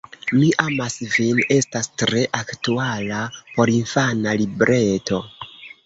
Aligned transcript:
Mi 0.35 0.47
amas 0.61 0.95
vin 1.15 1.41
estas 1.57 1.91
tre 2.03 2.25
aktuala 2.41 3.23
porinfana 3.53 4.39
libreto. 4.45 5.27